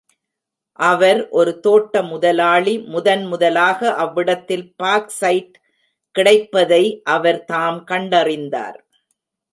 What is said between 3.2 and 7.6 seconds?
முதலாக அவ்விடத்தில் பாக்சைட் கிடைப்பதை அவர்